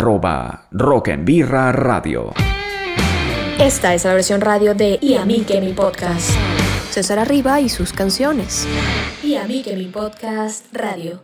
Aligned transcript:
arroba 0.00 0.66
Rock 0.72 1.08
en 1.08 1.24
Birra 1.24 1.70
Radio. 1.70 2.32
Esta 3.60 3.94
es 3.94 4.04
la 4.04 4.12
versión 4.12 4.40
radio 4.40 4.74
de 4.74 4.98
Y 5.00 5.14
a 5.14 5.24
mí 5.24 5.44
que 5.46 5.60
mi 5.60 5.72
podcast. 5.72 6.30
César 6.90 7.20
Arriba 7.20 7.60
y 7.60 7.68
sus 7.68 7.92
canciones. 7.92 8.66
Y 9.22 9.36
a 9.36 9.44
mí 9.44 9.62
que 9.62 9.76
mi 9.76 9.86
podcast 9.86 10.66
radio. 10.72 11.22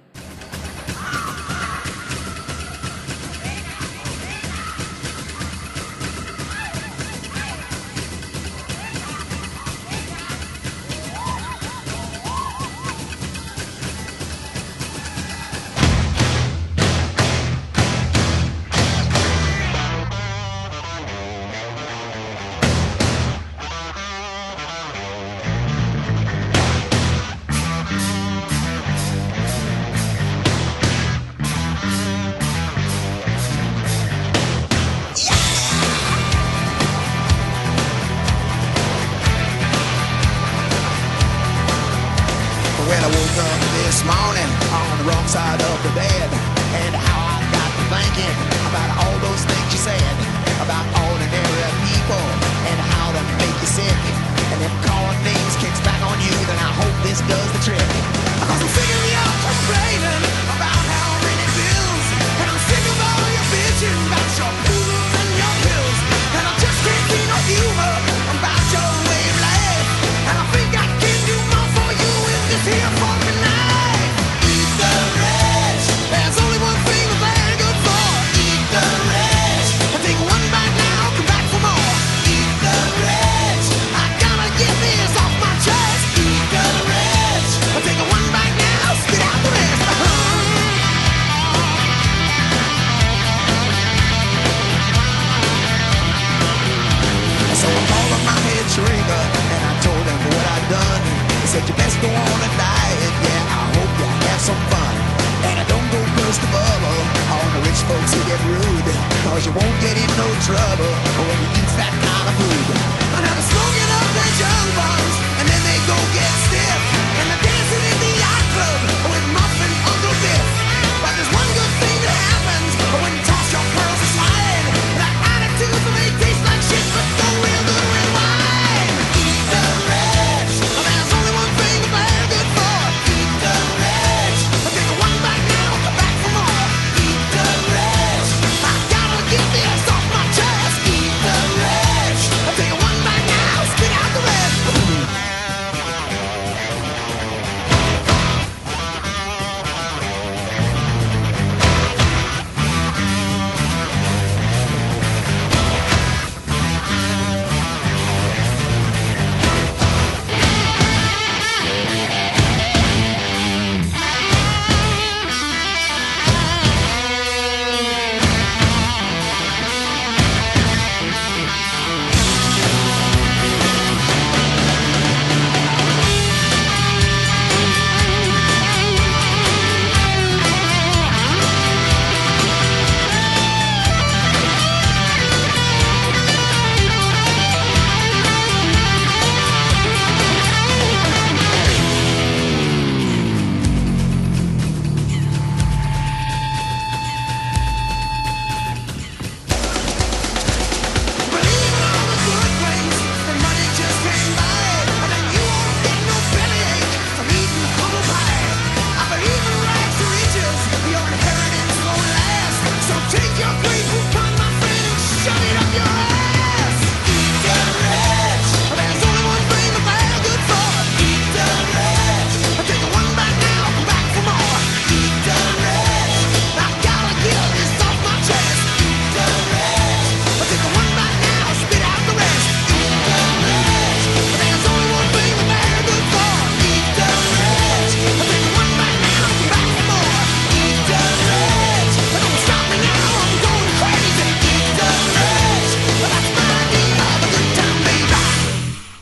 won't 109.61 109.81
get 109.81 109.97
in 109.97 110.11
no 110.17 110.29
trouble 110.47 110.93
when 111.29 111.39
you 111.43 111.51
use 111.61 111.75
that 111.77 111.93
kind 111.93 112.29
of 112.29 112.35
food. 112.39 112.90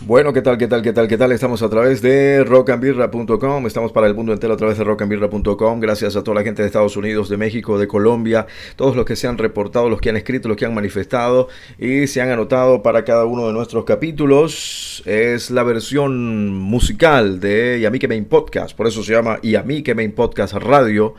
Bueno, 0.08 0.32
¿qué 0.32 0.40
tal? 0.40 0.56
¿Qué 0.56 0.66
tal? 0.66 0.80
¿Qué 0.80 0.94
tal? 0.94 1.06
¿Qué 1.06 1.18
tal? 1.18 1.32
Estamos 1.32 1.60
a 1.60 1.68
través 1.68 2.00
de 2.00 2.42
rockambirra.com, 2.42 3.66
estamos 3.66 3.92
para 3.92 4.06
el 4.06 4.14
mundo 4.14 4.32
entero 4.32 4.54
a 4.54 4.56
través 4.56 4.78
de 4.78 4.84
rockambirra.com. 4.84 5.80
Gracias 5.80 6.16
a 6.16 6.24
toda 6.24 6.36
la 6.36 6.44
gente 6.44 6.62
de 6.62 6.66
Estados 6.68 6.96
Unidos, 6.96 7.28
de 7.28 7.36
México, 7.36 7.78
de 7.78 7.86
Colombia, 7.86 8.46
todos 8.76 8.96
los 8.96 9.04
que 9.04 9.16
se 9.16 9.26
han 9.26 9.36
reportado, 9.36 9.90
los 9.90 10.00
que 10.00 10.08
han 10.08 10.16
escrito, 10.16 10.48
los 10.48 10.56
que 10.56 10.64
han 10.64 10.72
manifestado 10.72 11.48
y 11.78 12.06
se 12.06 12.22
han 12.22 12.30
anotado 12.30 12.82
para 12.82 13.04
cada 13.04 13.26
uno 13.26 13.48
de 13.48 13.52
nuestros 13.52 13.84
capítulos. 13.84 15.02
Es 15.04 15.50
la 15.50 15.62
versión 15.62 16.54
musical 16.54 17.38
de 17.38 17.78
Y 17.78 17.84
a 17.84 17.90
mí 17.90 17.98
que 17.98 18.08
me 18.08 18.22
podcast, 18.22 18.74
por 18.74 18.86
eso 18.86 19.02
se 19.02 19.12
llama 19.12 19.40
Y 19.42 19.56
a 19.56 19.62
mí 19.62 19.82
que 19.82 19.94
me 19.94 20.08
podcast 20.08 20.54
radio. 20.54 21.16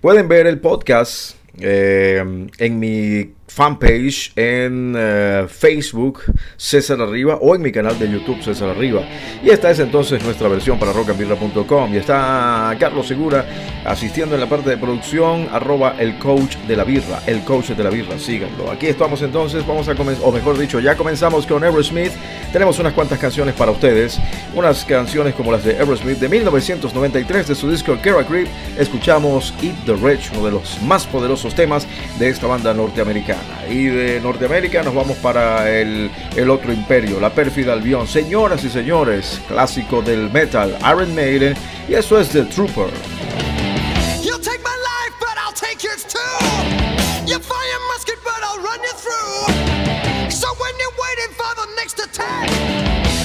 Pueden 0.00 0.26
ver 0.26 0.48
el 0.48 0.58
podcast 0.58 1.36
eh, 1.60 2.48
en 2.58 2.78
mi 2.80 3.30
fanpage 3.52 4.32
en 4.34 4.94
eh, 4.96 5.46
Facebook 5.48 6.22
César 6.56 7.00
Arriba 7.00 7.36
o 7.40 7.54
en 7.54 7.62
mi 7.62 7.70
canal 7.70 7.98
de 7.98 8.10
YouTube 8.10 8.42
César 8.42 8.70
Arriba. 8.70 9.02
Y 9.42 9.50
esta 9.50 9.70
es 9.70 9.78
entonces 9.78 10.24
nuestra 10.24 10.48
versión 10.48 10.78
para 10.78 10.92
rockandbirra.com 10.92 11.92
y 11.92 11.98
está 11.98 12.74
Carlos 12.78 13.06
Segura 13.06 13.44
asistiendo 13.84 14.34
en 14.34 14.40
la 14.40 14.48
parte 14.48 14.70
de 14.70 14.76
producción 14.78 15.48
arroba 15.52 15.96
el 15.98 16.18
coach 16.18 16.56
de 16.66 16.76
la 16.76 16.84
birra, 16.84 17.22
el 17.26 17.44
coach 17.44 17.70
de 17.70 17.84
la 17.84 17.90
birra, 17.90 18.18
síganlo. 18.18 18.70
Aquí 18.70 18.86
estamos 18.86 19.20
entonces, 19.22 19.66
vamos 19.66 19.88
a 19.88 19.94
comenzar, 19.94 20.24
o 20.26 20.32
mejor 20.32 20.58
dicho, 20.58 20.80
ya 20.80 20.96
comenzamos 20.96 21.46
con 21.46 21.62
Aerosmith. 21.62 22.12
Tenemos 22.52 22.78
unas 22.78 22.94
cuantas 22.94 23.18
canciones 23.18 23.54
para 23.54 23.70
ustedes, 23.70 24.18
unas 24.54 24.84
canciones 24.84 25.34
como 25.34 25.52
las 25.52 25.64
de 25.64 25.76
Aerosmith 25.76 26.18
de 26.18 26.28
1993 26.28 27.48
de 27.48 27.54
su 27.54 27.70
disco 27.70 27.98
Kara 28.02 28.24
Creep. 28.24 28.48
Escuchamos 28.78 29.52
Eat 29.62 29.74
the 29.84 29.94
Rich, 29.94 30.30
uno 30.32 30.46
de 30.46 30.52
los 30.52 30.80
más 30.82 31.06
poderosos 31.06 31.54
temas 31.54 31.86
de 32.18 32.28
esta 32.28 32.46
banda 32.46 32.72
norteamericana. 32.72 33.41
Y 33.68 33.86
de 33.86 34.20
Norteamérica 34.20 34.82
nos 34.82 34.94
vamos 34.94 35.16
para 35.18 35.70
el, 35.70 36.10
el 36.36 36.50
otro 36.50 36.72
imperio, 36.72 37.20
la 37.20 37.30
pérfida 37.30 37.72
Albion. 37.72 38.06
Señoras 38.06 38.64
y 38.64 38.70
señores, 38.70 39.40
clásico 39.48 40.02
del 40.02 40.30
metal, 40.30 40.76
Iron 40.80 41.14
Maiden, 41.14 41.54
y 41.88 41.94
eso 41.94 42.18
es 42.18 42.28
The 42.30 42.44
Trooper. 42.44 42.90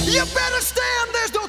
You 0.07 0.24
better 0.24 0.62
stand, 0.62 1.13
there's 1.13 1.34
no 1.34 1.46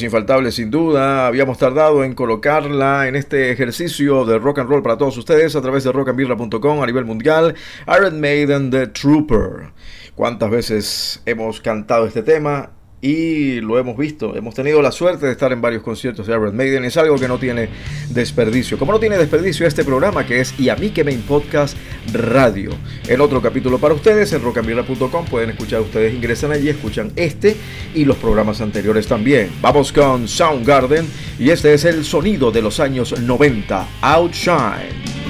Infaltables 0.00 0.54
sin 0.54 0.70
duda, 0.70 1.26
habíamos 1.26 1.58
tardado 1.58 2.02
en 2.04 2.14
colocarla 2.14 3.08
en 3.08 3.16
este 3.16 3.50
ejercicio 3.50 4.24
de 4.24 4.38
rock 4.38 4.60
and 4.60 4.70
roll 4.70 4.82
para 4.82 4.96
todos 4.96 5.18
ustedes 5.18 5.54
a 5.54 5.60
través 5.60 5.84
de 5.84 5.92
rockandbirra.com 5.92 6.82
a 6.82 6.86
nivel 6.86 7.04
mundial, 7.04 7.54
Iron 7.98 8.18
Maiden 8.18 8.70
The 8.70 8.86
Trooper. 8.86 9.72
¿Cuántas 10.14 10.50
veces 10.50 11.22
hemos 11.26 11.60
cantado 11.60 12.06
este 12.06 12.22
tema? 12.22 12.70
Y 13.04 13.60
lo 13.60 13.80
hemos 13.80 13.96
visto, 13.96 14.36
hemos 14.36 14.54
tenido 14.54 14.80
la 14.80 14.92
suerte 14.92 15.26
de 15.26 15.32
estar 15.32 15.50
en 15.50 15.60
varios 15.60 15.82
conciertos 15.82 16.24
de 16.24 16.34
Iron 16.34 16.56
Maiden. 16.56 16.84
Es 16.84 16.96
algo 16.96 17.18
que 17.18 17.26
no 17.26 17.36
tiene 17.36 17.68
desperdicio. 18.10 18.78
Como 18.78 18.92
no 18.92 19.00
tiene 19.00 19.18
desperdicio 19.18 19.66
este 19.66 19.82
programa 19.82 20.24
que 20.24 20.38
es 20.38 20.58
Y 20.60 20.68
a 20.68 20.76
mí 20.76 20.90
que 20.90 21.02
me 21.02 21.12
podcast 21.14 21.76
radio. 22.12 22.70
El 23.08 23.20
otro 23.20 23.42
capítulo 23.42 23.78
para 23.78 23.94
ustedes 23.94 24.32
en 24.32 24.42
rockandbirra.com 24.42 25.26
pueden 25.26 25.50
escuchar 25.50 25.80
ustedes, 25.80 26.14
ingresan 26.14 26.52
allí, 26.52 26.68
escuchan 26.68 27.12
este 27.16 27.56
y 27.92 28.04
los 28.04 28.16
programas 28.18 28.60
anteriores 28.60 29.08
también. 29.08 29.50
Vamos 29.60 29.92
con 29.92 30.28
Soundgarden 30.28 31.06
y 31.40 31.50
este 31.50 31.74
es 31.74 31.84
el 31.84 32.04
sonido 32.04 32.52
de 32.52 32.62
los 32.62 32.78
años 32.78 33.20
90, 33.20 33.88
Outshine. 34.00 35.21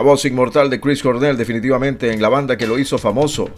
La 0.00 0.04
voz 0.04 0.24
inmortal 0.24 0.70
de 0.70 0.80
Chris 0.80 1.02
Cornell 1.02 1.36
definitivamente 1.36 2.10
en 2.10 2.22
la 2.22 2.30
banda 2.30 2.56
que 2.56 2.66
lo 2.66 2.78
hizo 2.78 2.96
famoso. 2.96 3.50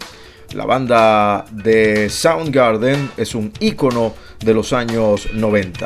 La 0.53 0.65
banda 0.65 1.45
de 1.49 2.09
Soundgarden 2.09 3.11
es 3.15 3.33
un 3.33 3.53
ícono 3.61 4.13
de 4.43 4.53
los 4.53 4.73
años 4.73 5.29
90. 5.33 5.85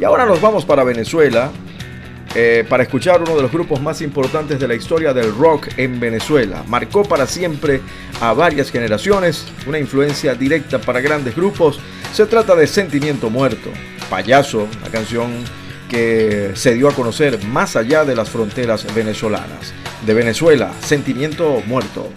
Y 0.00 0.04
ahora 0.04 0.24
nos 0.24 0.40
vamos 0.40 0.64
para 0.64 0.82
Venezuela 0.82 1.50
eh, 2.34 2.64
para 2.66 2.84
escuchar 2.84 3.20
uno 3.20 3.36
de 3.36 3.42
los 3.42 3.52
grupos 3.52 3.82
más 3.82 4.00
importantes 4.00 4.58
de 4.58 4.66
la 4.66 4.74
historia 4.74 5.12
del 5.12 5.36
rock 5.36 5.68
en 5.76 6.00
Venezuela. 6.00 6.64
Marcó 6.68 7.02
para 7.02 7.26
siempre 7.26 7.82
a 8.22 8.32
varias 8.32 8.70
generaciones, 8.70 9.44
una 9.66 9.78
influencia 9.78 10.34
directa 10.34 10.78
para 10.78 11.02
grandes 11.02 11.36
grupos. 11.36 11.78
Se 12.14 12.24
trata 12.24 12.56
de 12.56 12.66
Sentimiento 12.66 13.28
Muerto, 13.28 13.68
Payaso, 14.08 14.66
la 14.82 14.88
canción 14.88 15.32
que 15.92 16.52
se 16.54 16.72
dio 16.72 16.88
a 16.88 16.94
conocer 16.94 17.44
más 17.44 17.76
allá 17.76 18.06
de 18.06 18.16
las 18.16 18.30
fronteras 18.30 18.86
venezolanas. 18.94 19.74
De 20.06 20.14
Venezuela, 20.14 20.72
Sentimiento 20.80 21.62
Muerto. 21.66 22.08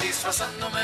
Disfrazándome. 0.00 0.80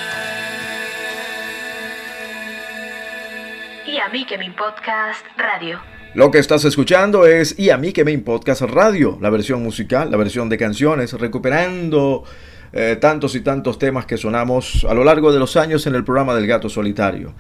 Y 3.87 3.99
a 3.99 4.09
mí 4.09 4.25
que 4.25 4.39
mi 4.39 4.51
podcast 4.51 5.25
radio. 5.37 5.81
Lo 6.15 6.31
que 6.31 6.39
estás 6.39 6.65
escuchando 6.65 7.27
es 7.27 7.59
Y 7.59 7.71
a 7.71 7.79
mí 7.79 7.93
que 7.93 8.05
me 8.05 8.17
podcast 8.19 8.63
radio, 8.63 9.19
la 9.21 9.31
versión 9.31 9.63
musical, 9.63 10.11
la 10.11 10.17
versión 10.17 10.49
de 10.49 10.59
canciones, 10.59 11.13
recuperando 11.15 12.25
eh, 12.73 12.97
tantos 13.01 13.35
y 13.35 13.41
tantos 13.41 13.79
temas 13.79 14.07
que 14.07 14.17
sonamos 14.17 14.87
a 14.89 14.95
lo 14.95 15.05
largo 15.05 15.33
de 15.33 15.39
los 15.39 15.57
años 15.57 15.87
en 15.87 15.95
el 15.95 16.05
programa 16.05 16.35
del 16.35 16.47
Gato 16.47 16.69
Solitario. 16.69 17.35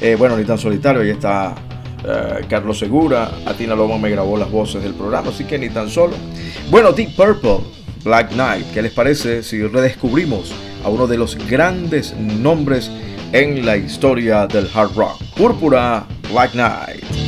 Eh, 0.00 0.14
bueno, 0.16 0.36
ni 0.36 0.44
tan 0.44 0.58
solitario, 0.58 1.02
ahí 1.02 1.10
está 1.10 1.54
eh, 2.06 2.44
Carlos 2.48 2.78
Segura, 2.78 3.30
Atina 3.46 3.74
Lobo 3.74 3.98
me 3.98 4.10
grabó 4.10 4.36
las 4.36 4.50
voces 4.50 4.82
del 4.82 4.94
programa, 4.94 5.30
así 5.30 5.44
que 5.44 5.58
ni 5.58 5.70
tan 5.70 5.88
solo. 5.90 6.14
Bueno, 6.70 6.92
Deep 6.92 7.16
Purple, 7.16 7.60
Black 8.04 8.32
Knight, 8.32 8.72
¿qué 8.72 8.82
les 8.82 8.92
parece 8.92 9.42
si 9.42 9.66
redescubrimos 9.66 10.54
a 10.84 10.88
uno 10.88 11.06
de 11.06 11.18
los 11.18 11.36
grandes 11.48 12.14
nombres 12.16 12.90
en 13.32 13.64
la 13.64 13.76
historia 13.76 14.46
del 14.46 14.68
hard 14.74 14.94
rock? 14.96 15.22
Púrpura, 15.36 16.06
Black 16.30 16.52
Knight. 16.52 17.27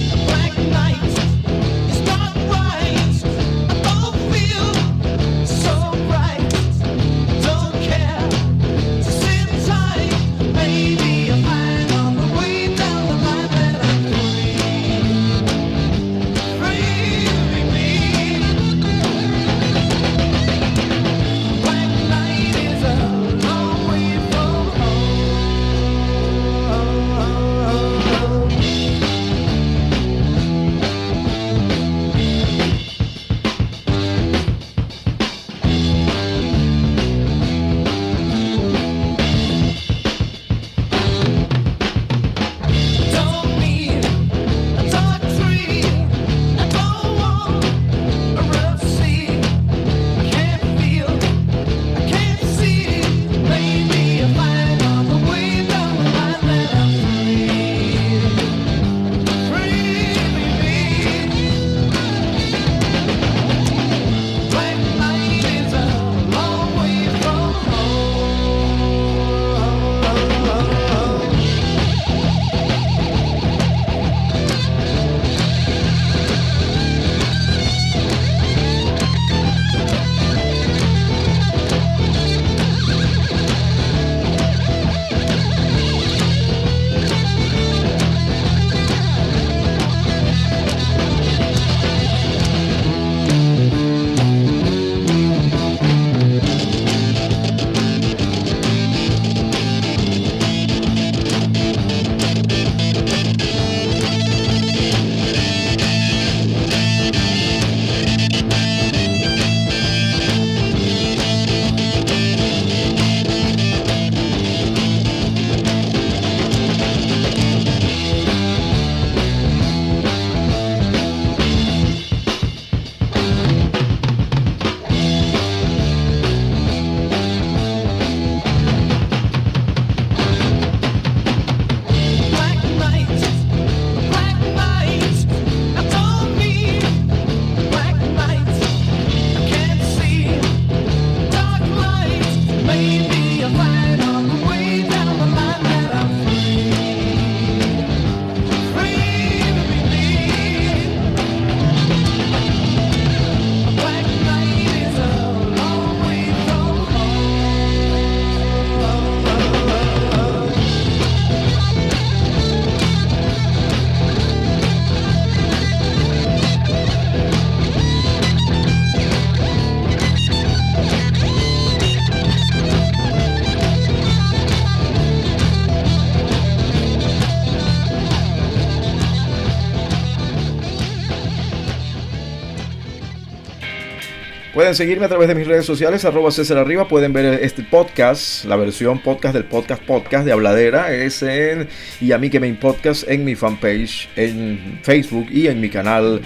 Pueden 184.71 184.87
seguirme 184.87 185.07
a 185.07 185.09
través 185.09 185.27
de 185.27 185.35
mis 185.35 185.49
redes 185.49 185.67
sociales, 185.67 186.05
arroba 186.05 186.31
César 186.31 186.57
Arriba. 186.57 186.87
Pueden 186.87 187.13
ver 187.13 187.43
este 187.43 187.65
podcast, 187.65 188.45
la 188.45 188.55
versión 188.55 189.01
podcast 189.01 189.35
del 189.35 189.45
podcast 189.45 189.83
podcast 189.83 190.25
de 190.25 190.31
Habladera. 190.31 190.95
Es 190.95 191.25
en 191.25 191.67
Y 192.01 192.13
a 192.13 192.19
mí 192.19 192.31
que 192.31 192.39
me 192.39 192.55
podcast 192.55 193.03
en 193.09 193.25
mi 193.25 193.35
fanpage, 193.35 194.09
en 194.15 194.79
Facebook 194.85 195.27
y 195.29 195.49
en 195.49 195.61
mi 195.61 195.71
canal 195.71 196.21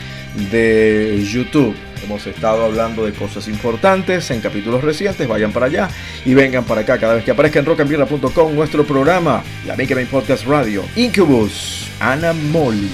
de 0.50 1.24
YouTube. 1.26 1.74
Hemos 2.04 2.26
estado 2.26 2.66
hablando 2.66 3.06
de 3.06 3.12
cosas 3.12 3.48
importantes 3.48 4.30
en 4.30 4.42
capítulos 4.42 4.84
recientes. 4.84 5.26
Vayan 5.26 5.50
para 5.50 5.64
allá 5.64 5.88
y 6.26 6.34
vengan 6.34 6.64
para 6.64 6.82
acá 6.82 6.98
cada 6.98 7.14
vez 7.14 7.24
que 7.24 7.30
aparezca 7.30 7.60
en 7.60 7.64
rockandbirra.com 7.64 8.54
nuestro 8.54 8.84
programa, 8.84 9.42
Y 9.66 9.70
a 9.70 9.74
mí 9.74 9.86
que 9.86 9.94
me 9.94 10.04
podcast 10.04 10.44
radio. 10.44 10.84
Incubus, 10.96 11.88
Ana 11.98 12.34
Molly. 12.34 12.90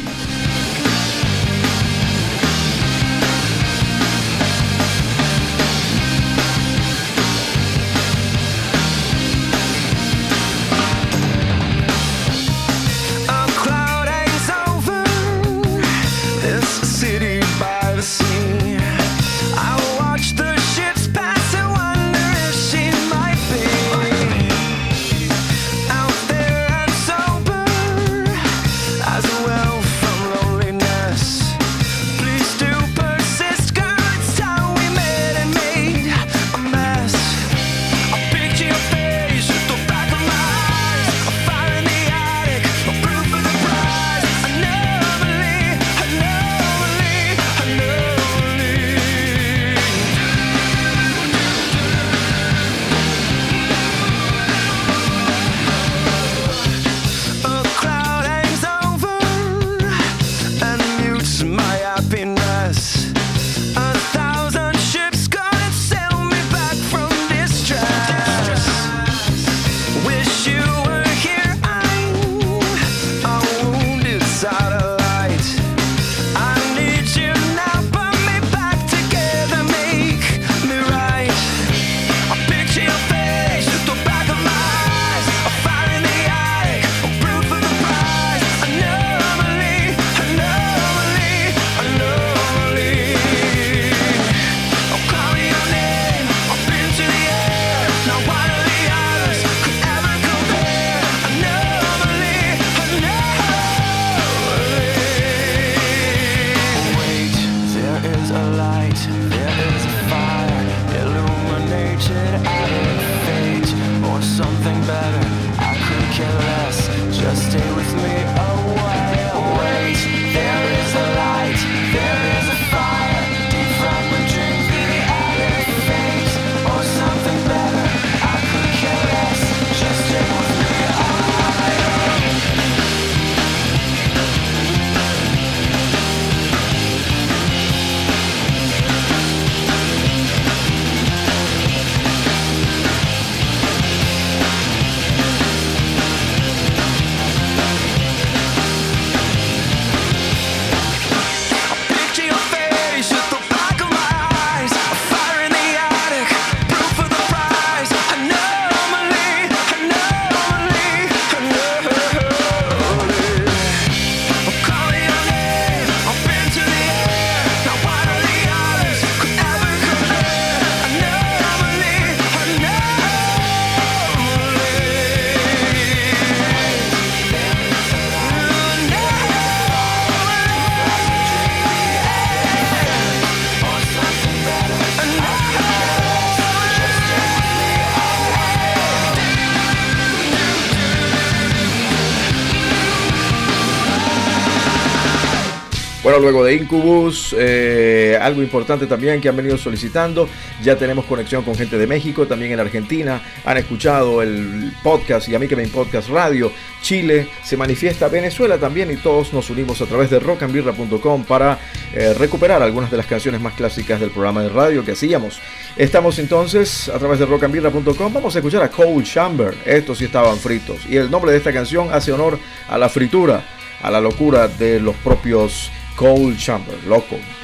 Bueno, 196.10 196.24
luego 196.24 196.44
de 196.44 196.56
Incubus, 196.56 197.36
eh, 197.38 198.18
algo 198.20 198.42
importante 198.42 198.88
también 198.88 199.20
que 199.20 199.28
han 199.28 199.36
venido 199.36 199.56
solicitando, 199.56 200.28
ya 200.60 200.74
tenemos 200.74 201.04
conexión 201.04 201.44
con 201.44 201.54
gente 201.54 201.78
de 201.78 201.86
México, 201.86 202.26
también 202.26 202.50
en 202.50 202.58
Argentina, 202.58 203.22
han 203.44 203.58
escuchado 203.58 204.20
el 204.20 204.72
podcast 204.82 205.28
y 205.28 205.36
a 205.36 205.38
mí 205.38 205.46
que 205.46 205.54
me 205.54 205.68
podcast 205.68 206.08
radio, 206.08 206.50
Chile, 206.82 207.28
se 207.44 207.56
manifiesta 207.56 208.08
Venezuela 208.08 208.58
también 208.58 208.90
y 208.90 208.96
todos 208.96 209.32
nos 209.32 209.50
unimos 209.50 209.80
a 209.82 209.86
través 209.86 210.10
de 210.10 210.18
rockandbirra.com 210.18 211.22
para 211.22 211.60
eh, 211.94 212.12
recuperar 212.14 212.60
algunas 212.60 212.90
de 212.90 212.96
las 212.96 213.06
canciones 213.06 213.40
más 213.40 213.54
clásicas 213.54 214.00
del 214.00 214.10
programa 214.10 214.42
de 214.42 214.48
radio 214.48 214.84
que 214.84 214.90
hacíamos. 214.90 215.40
Estamos 215.76 216.18
entonces 216.18 216.88
a 216.88 216.98
través 216.98 217.20
de 217.20 217.26
rockandbirra.com, 217.26 218.12
vamos 218.12 218.34
a 218.34 218.40
escuchar 218.40 218.64
a 218.64 218.68
Cole 218.68 219.04
Chamber, 219.04 219.54
estos 219.64 219.98
sí 219.98 220.06
estaban 220.06 220.38
fritos, 220.38 220.80
y 220.88 220.96
el 220.96 221.08
nombre 221.08 221.30
de 221.30 221.38
esta 221.38 221.52
canción 221.52 221.86
hace 221.92 222.10
honor 222.10 222.36
a 222.68 222.76
la 222.76 222.88
fritura, 222.88 223.44
a 223.80 223.92
la 223.92 224.00
locura 224.00 224.48
de 224.48 224.80
los 224.80 224.96
propios 224.96 225.70
Cole 226.00 226.34
Chamber, 226.34 226.78
loco. 226.86 227.39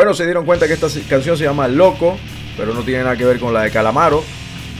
Bueno, 0.00 0.14
se 0.14 0.24
dieron 0.24 0.46
cuenta 0.46 0.66
que 0.66 0.72
esta 0.72 0.88
canción 1.10 1.36
se 1.36 1.44
llama 1.44 1.68
Loco, 1.68 2.16
pero 2.56 2.72
no 2.72 2.82
tiene 2.82 3.04
nada 3.04 3.18
que 3.18 3.24
ver 3.26 3.38
con 3.38 3.52
la 3.52 3.64
de 3.64 3.70
Calamaro. 3.70 4.24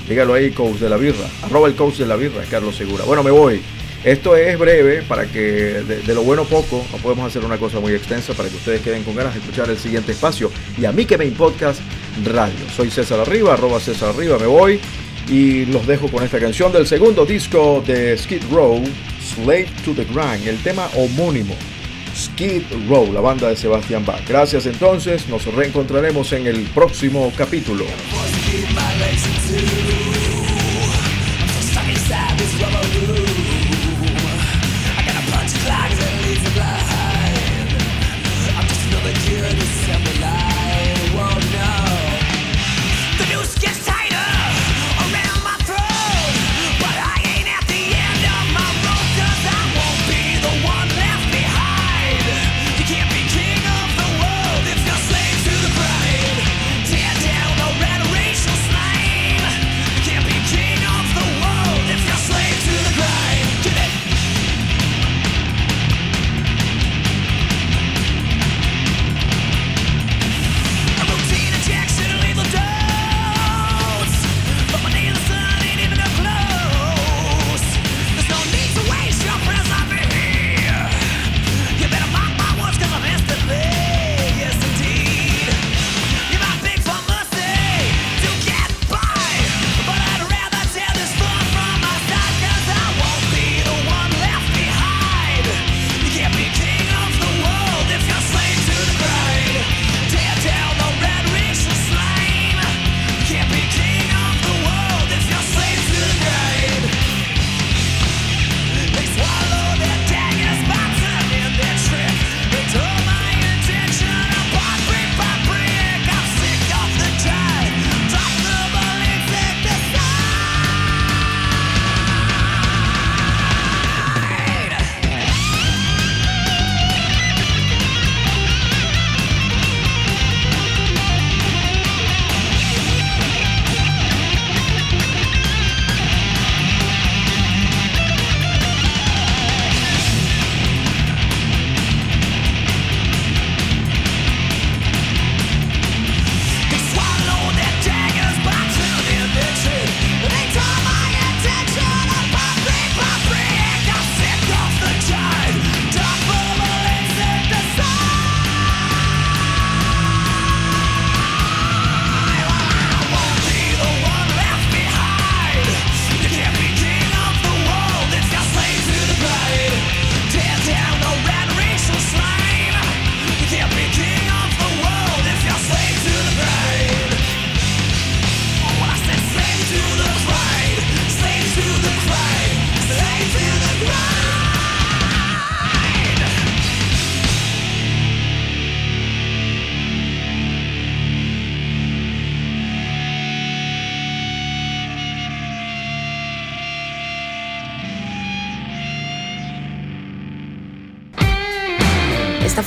Dígalo 0.09 0.33
ahí, 0.33 0.50
coach 0.50 0.78
de 0.78 0.88
la 0.88 0.96
birra. 0.96 1.26
Arroba 1.42 1.68
el 1.68 1.74
coach 1.74 1.96
de 1.96 2.06
la 2.06 2.16
birra, 2.16 2.42
Carlos 2.50 2.74
Segura. 2.74 3.04
Bueno, 3.04 3.22
me 3.22 3.30
voy. 3.30 3.61
Esto 4.02 4.35
es 4.35 4.59
breve 4.59 5.02
para 5.02 5.26
que 5.26 5.40
de, 5.40 6.00
de 6.00 6.14
lo 6.14 6.22
bueno 6.22 6.44
poco, 6.44 6.83
no 6.90 6.96
podemos 6.96 7.26
hacer 7.26 7.44
una 7.44 7.59
cosa 7.59 7.80
muy 7.80 7.92
extensa 7.92 8.33
para 8.33 8.48
que 8.48 8.56
ustedes 8.56 8.80
queden 8.80 9.02
con 9.02 9.14
ganas 9.14 9.35
de 9.35 9.40
escuchar 9.40 9.68
el 9.68 9.76
siguiente 9.76 10.12
espacio. 10.12 10.50
Y 10.78 10.87
a 10.87 10.92
mí 10.92 11.04
que 11.04 11.18
me 11.18 11.26
podcast 11.26 11.83
radio. 12.24 12.70
Soy 12.74 12.90
César 12.90 13.20
Arriba, 13.20 13.52
arroba 13.52 13.78
César 13.78 14.14
Arriba, 14.14 14.38
me 14.38 14.46
voy. 14.46 14.80
Y 15.28 15.66
los 15.66 15.87
dejo 15.87 16.09
con 16.09 16.24
esta 16.24 16.40
canción 16.40 16.72
del 16.72 16.87
segundo 16.87 17.26
disco 17.26 17.85
de 17.87 18.16
Skid 18.16 18.44
Row, 18.50 18.83
Slave 19.35 19.68
to 19.85 19.92
the 19.92 20.06
Grind, 20.06 20.48
el 20.48 20.62
tema 20.62 20.88
homónimo. 20.96 21.54
Skid 22.14 22.62
Row, 22.88 23.12
la 23.12 23.20
banda 23.20 23.48
de 23.48 23.56
Sebastián 23.56 24.04
Bach. 24.04 24.20
Gracias 24.26 24.66
entonces, 24.66 25.28
nos 25.28 25.44
reencontraremos 25.46 26.32
en 26.32 26.46
el 26.46 26.62
próximo 26.64 27.32
capítulo. 27.36 27.84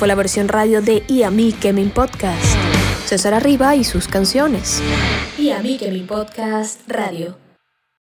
Fue 0.03 0.09
la 0.09 0.15
versión 0.15 0.49
radio 0.49 0.81
de 0.81 1.05
Y 1.07 1.23
a 1.23 1.31
mí 1.31 1.53
que 1.53 1.71
me 1.71 1.85
podcast. 1.85 2.57
César 3.05 3.33
Arriba 3.33 3.77
y 3.77 3.85
sus 3.85 4.09
canciones. 4.09 4.81
Y 5.37 5.51
a 5.51 5.61
mí 5.61 5.77
que 5.77 5.91
mi 5.91 6.01
podcast 6.01 6.81
radio. 6.89 7.42